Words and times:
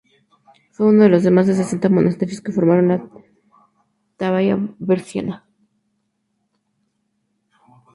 Fue 0.71 0.87
uno 0.87 1.03
de 1.03 1.09
los 1.09 1.23
más 1.29 1.45
de 1.45 1.53
sesenta 1.53 1.87
monasterios 1.87 2.41
que 2.41 2.51
formaron 2.51 2.87
la 2.87 3.07
Tebaida 4.17 4.57
berciana. 4.79 5.45